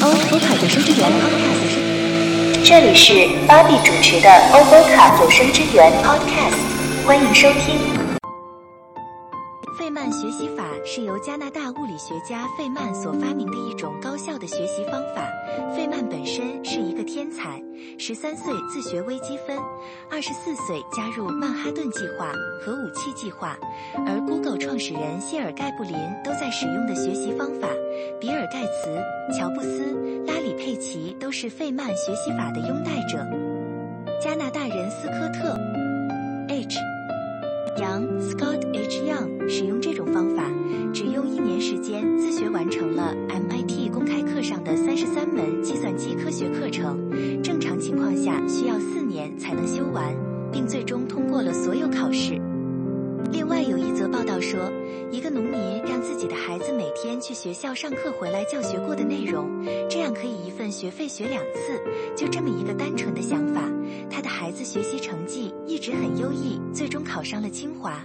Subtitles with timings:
[0.00, 7.74] 欧波卡有声之源 Podcast，这里是芭比主持的欧波卡有声之源 Podcast，欢迎收听。
[9.76, 15.26] 费曼学习法是由加拿大物理学家费曼所发明的一种高效的学习方法。
[15.74, 17.60] 费曼本身是一个天才，
[17.98, 19.58] 十三岁自学微积分，
[20.10, 23.56] 二十四岁加入曼哈顿计划核武器计划，
[24.06, 27.68] 而 Google 创始人谢尔盖布林都在使用的学习方法，
[28.20, 28.88] 比尔盖茨、
[29.32, 29.94] 乔布斯、
[30.26, 33.26] 拉里佩奇都是费曼学习法的拥戴者。
[34.20, 35.58] 加拿大人斯科特
[36.48, 36.78] H。
[37.80, 39.02] 杨 Scott H.
[39.02, 40.42] Young 使用这种方法，
[40.92, 46.98] 只用一年时间自学完成了 MIT 公开课上的三十三门计算机科学课程。
[47.40, 50.12] 正常情况下需要四年才能修完，
[50.50, 52.40] 并最终通过了所有考试。
[53.30, 54.70] 另外有一则报道说，
[55.10, 59.48] 一个农民让自己的孩子每天去学校上课回来教学过的内容，
[59.88, 61.80] 这样可以一份学费学两次。
[62.16, 63.62] 就这么一个单纯的想法，
[64.10, 68.02] 他的孩子学习成绩一直很优异，最终考上了清华。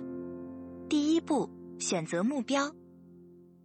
[0.90, 2.72] 第一步，选择目标。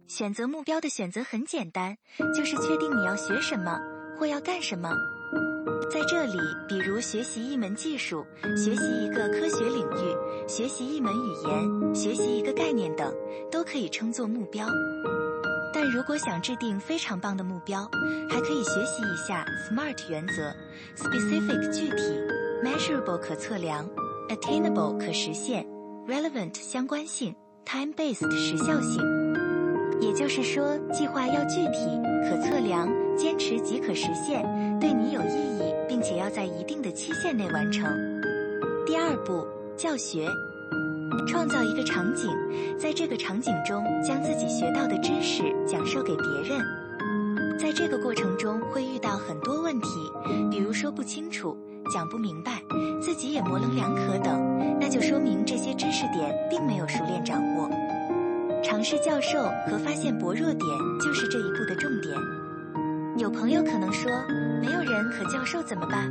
[0.07, 1.95] 选择目标的选择很简单，
[2.35, 3.79] 就是确定你要学什么
[4.17, 4.91] 或要干什么。
[5.91, 13.13] 在这里，比如学习一门技术、学习一个科学领域、学习一门语言、学习一个概念等，
[13.51, 14.67] 都可以称作目标。
[15.73, 17.89] 但如果想制定非常棒的目标，
[18.29, 20.53] 还可以学习一下 SMART 原则
[20.95, 22.19] ：specific 具体
[22.63, 23.87] ，measurable 可测量
[24.29, 25.65] ，attainable 可实现
[26.07, 29.18] ，relevant 相关性，time-based 时效性。
[29.99, 34.43] 也就是说，计划要具体、可测量、坚持即可实现，
[34.79, 37.83] 对你有意义，并且要在一定的期限内完成。
[38.85, 40.25] 第二步，教学，
[41.27, 42.29] 创造一个场景，
[42.77, 46.59] 在这个场景中将自己学到的知识讲授给别人。
[47.59, 49.89] 在这个过程中会遇到很多问题，
[50.49, 51.57] 比如说不清楚、
[51.93, 52.61] 讲不明白，
[53.01, 54.39] 自己也模棱两可等，
[54.79, 57.69] 那就说明这些知识点并没有熟练掌握。
[58.69, 60.61] 尝试教授和发现薄弱点
[61.01, 62.15] 就是这一步的重点。
[63.17, 64.11] 有朋友可能说，
[64.61, 66.07] 没有人可教授怎么办？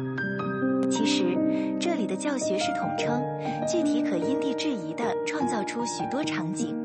[0.90, 1.38] 其实，
[1.78, 3.22] 这里的教学是统称，
[3.68, 6.76] 具体可因地制宜地创造出许多场景。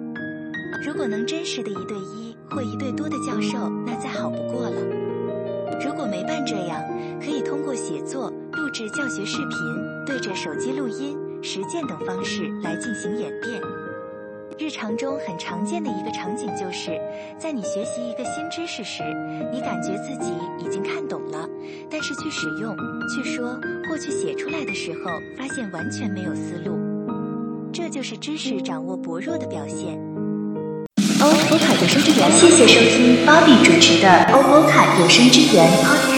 [0.85, 4.79] 如果能真实的一对一或一对多的教授，那再好不过了。
[5.83, 6.79] 如果没办这样，
[7.19, 9.57] 可以通过写作、录制教学视频、
[10.05, 13.59] 对着手机录音、实践等方式来进行演变。
[14.63, 16.97] 日常中很常见的一个场景，就是
[17.37, 19.03] 在你学习一个新知识时，
[19.51, 21.45] 你感觉自己已经看懂了，
[21.91, 22.73] 但是去使用、
[23.09, 23.59] 去说
[23.89, 26.79] 或去写出来的时候，发现完全没有思路。
[27.73, 29.99] 这就是知识掌握薄弱的表现。
[31.21, 36.12] 欧欧卡有声之源，谢谢收听 Bobby 主持的欧欧卡有声之源 Podcast。